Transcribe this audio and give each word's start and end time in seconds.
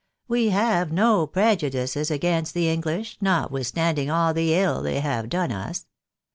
We 0.27 0.49
have 0.49 0.91
no 0.91 1.27
prejudices 1.27 2.09
against 2.09 2.55
the 2.55 2.67
English, 2.71 3.17
notwithstanding 3.21 4.09
all 4.09 4.33
the 4.33 4.45
iU 4.49 4.81
they 4.81 4.99
have 4.99 5.29
done 5.29 5.51
us. 5.51 5.85